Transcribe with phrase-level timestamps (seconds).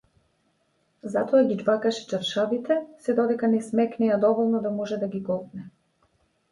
[1.15, 5.71] Затоа ги џвакаше чаршафите сѐ додека не смекнеа доволно да може да ги голтне.